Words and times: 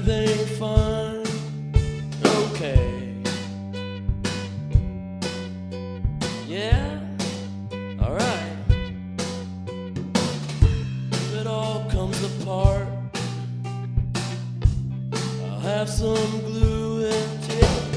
everything 0.00 0.46
fine? 0.56 1.26
Okay. 2.24 3.14
Yeah? 6.48 7.00
Alright. 8.00 8.56
If 11.12 11.34
it 11.34 11.46
all 11.46 11.84
comes 11.90 12.22
apart, 12.24 12.88
I'll 15.44 15.60
have 15.60 15.88
some 15.88 16.40
glue 16.46 17.04
and 17.04 17.42
tape 17.42 17.89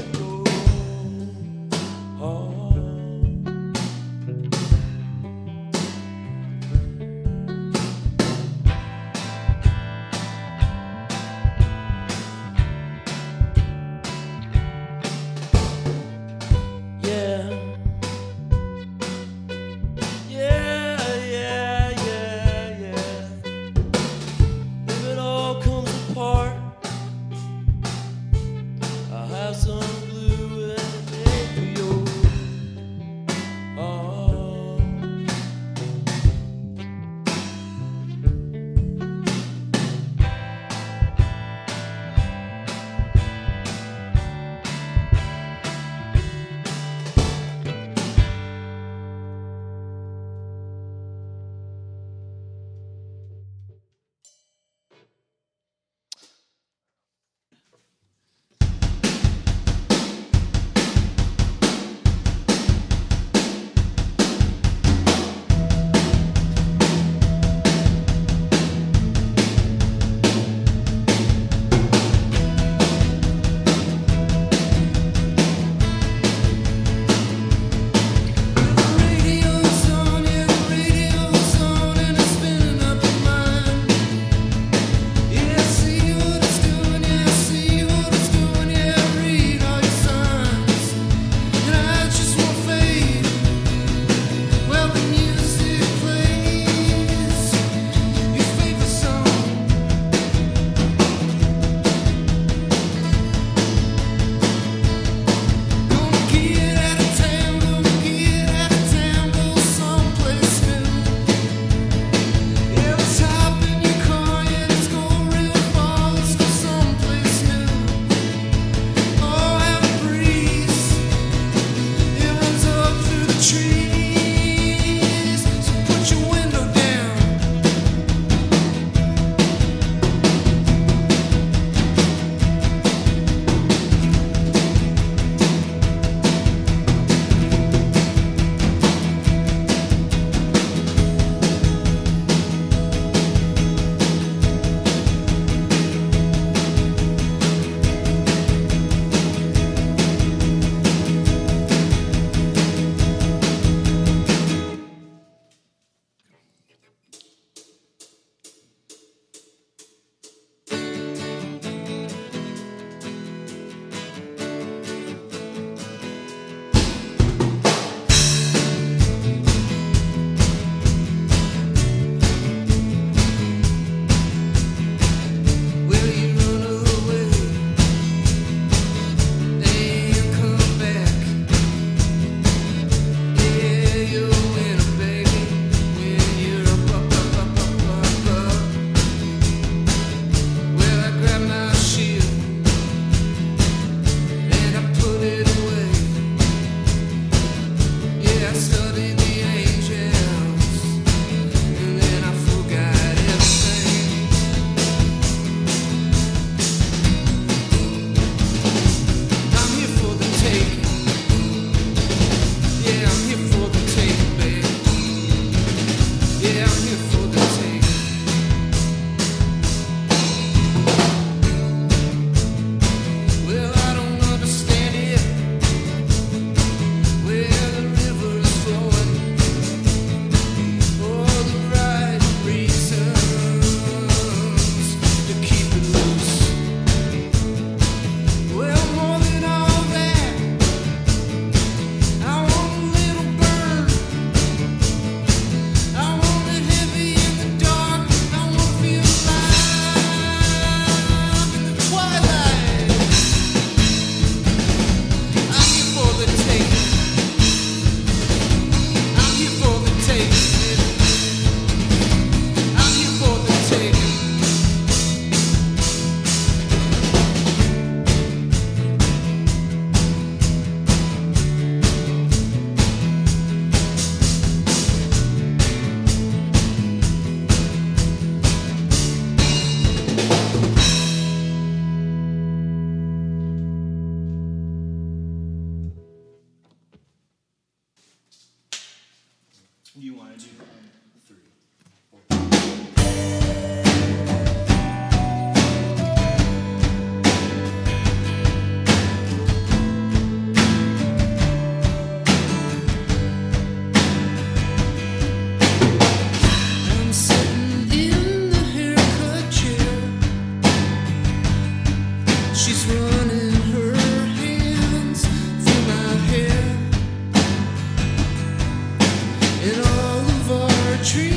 in 319.64 319.80
all 319.80 320.20
of 320.20 320.52
our 320.52 320.96
dreams. 321.02 321.33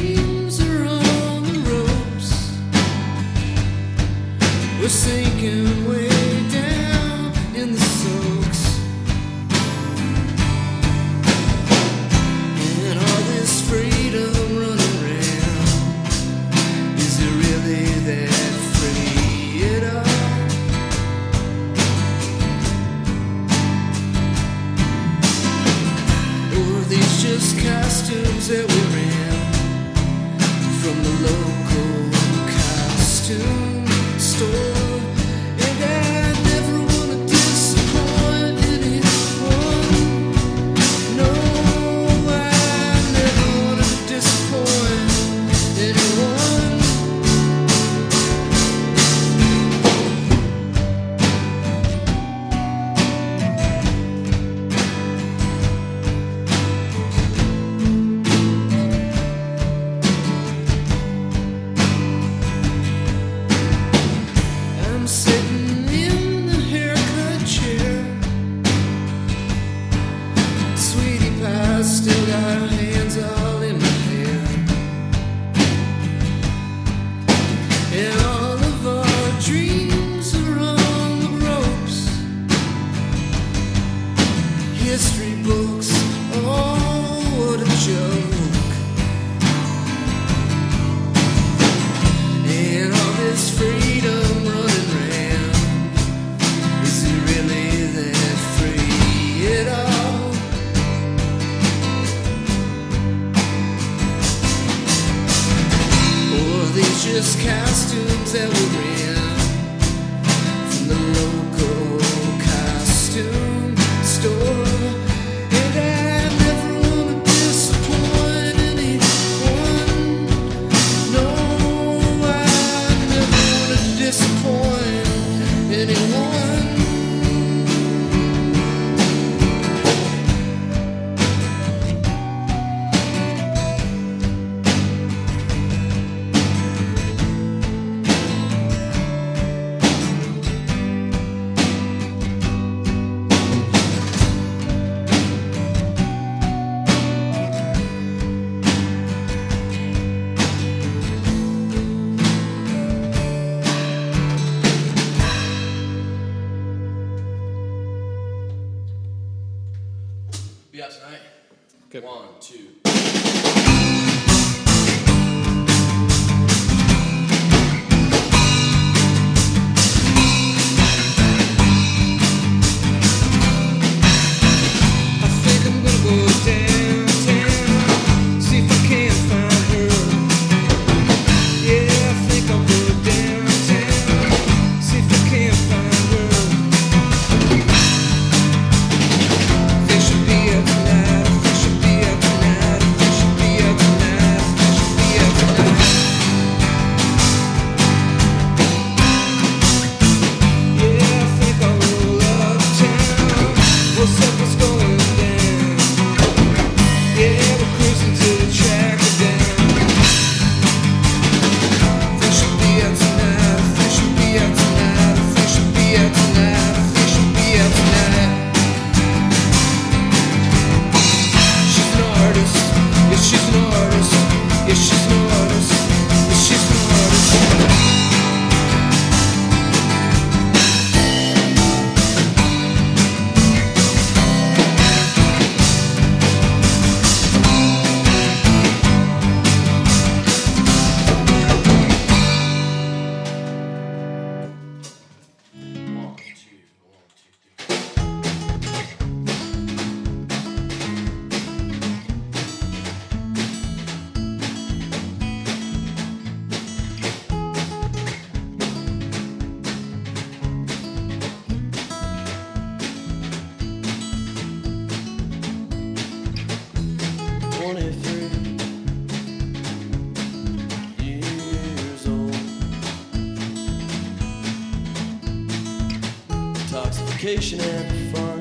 detoxification 276.77 277.59
and 277.59 278.15
fun. 278.15 278.36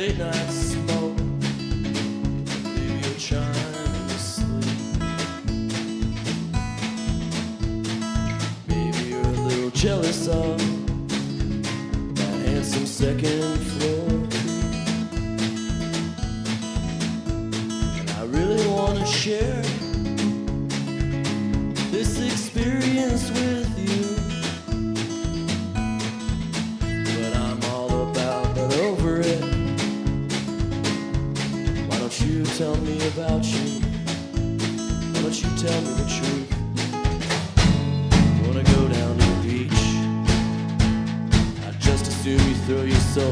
late 0.00 0.16
night 0.16 0.50
smoke. 0.50 1.18
Maybe 8.66 9.10
you're 9.10 9.20
a 9.20 9.40
little 9.46 9.70
jealous 9.70 10.26
of 10.26 10.58
my 12.16 12.22
handsome 12.48 12.86
second. 12.86 13.79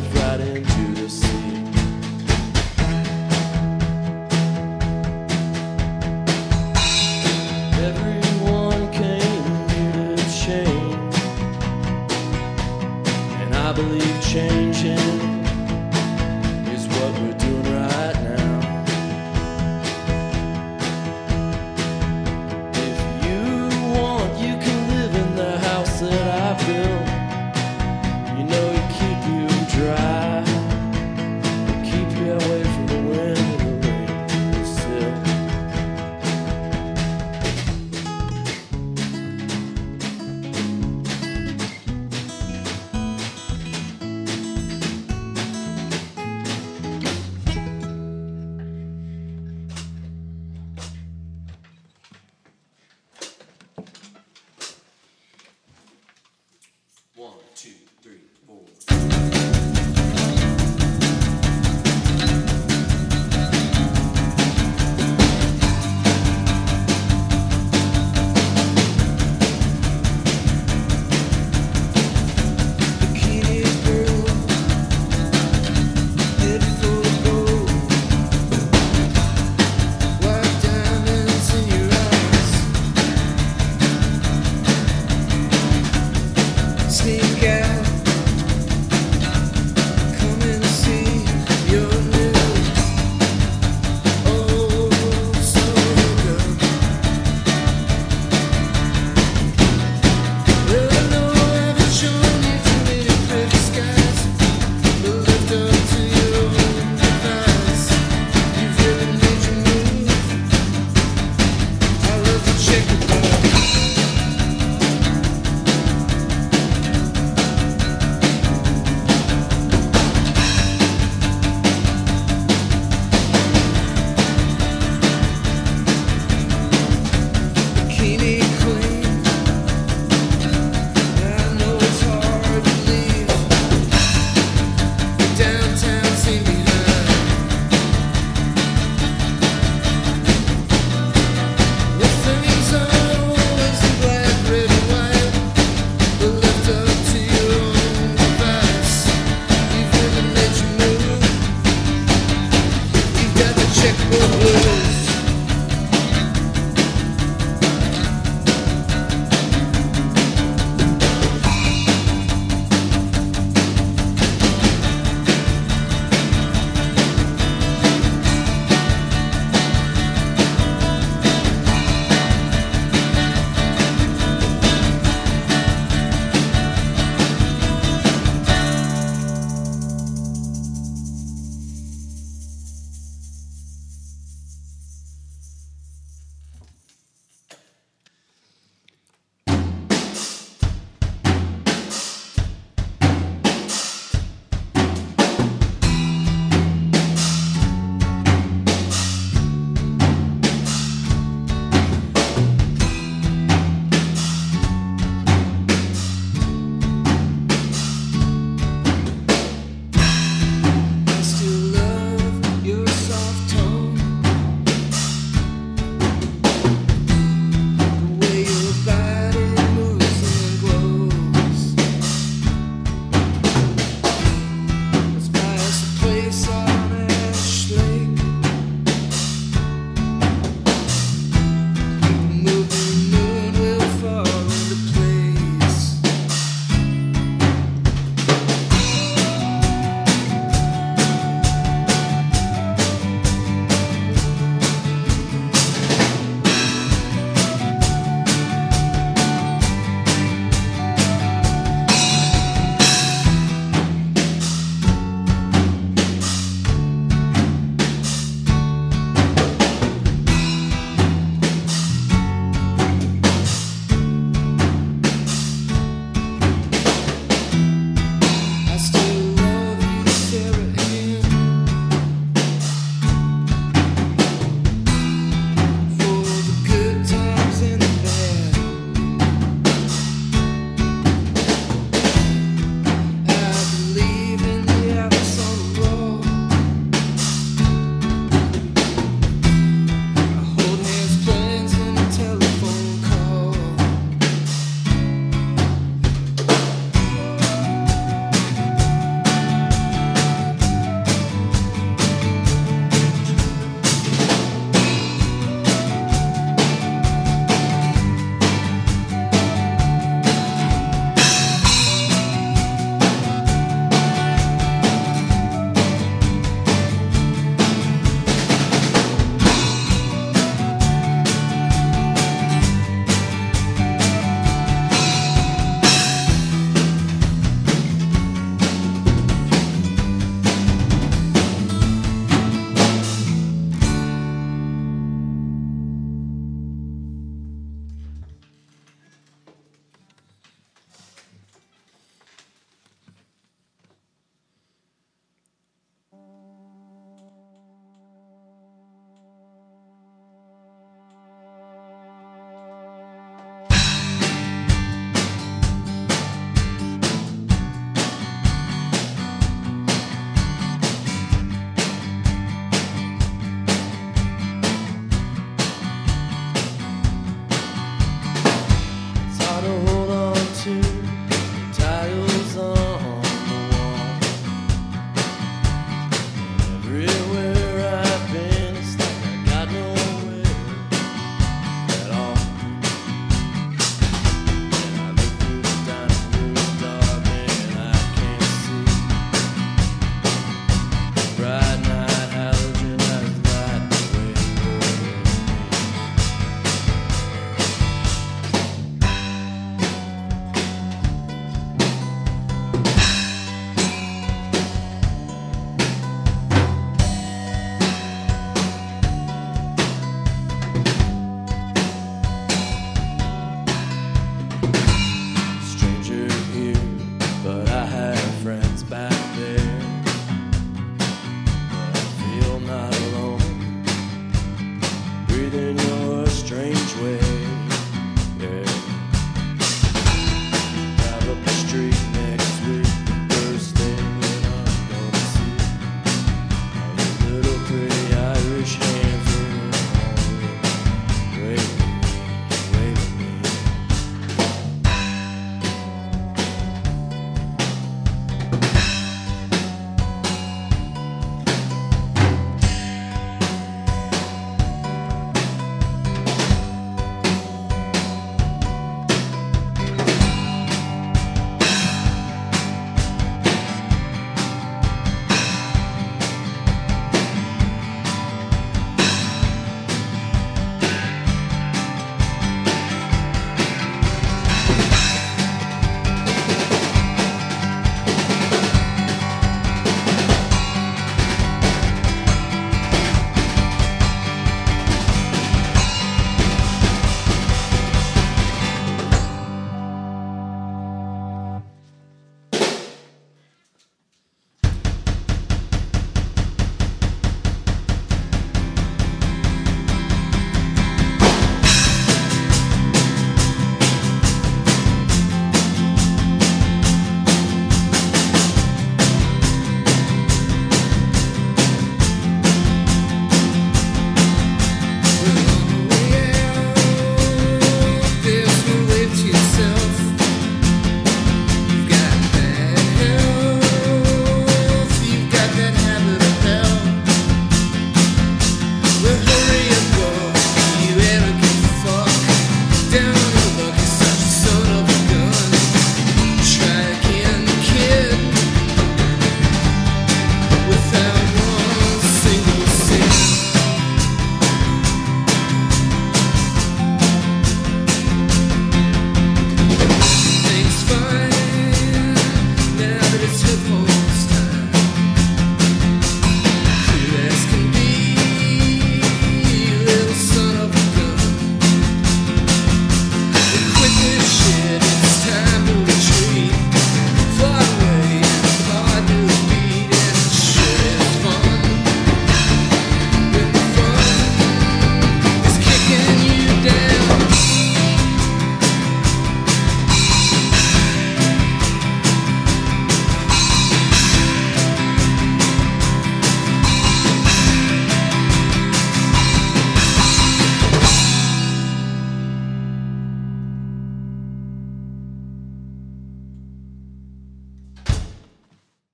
right 0.00 0.40
into 0.40 1.02
the 1.02 1.09
sea. 1.09 1.38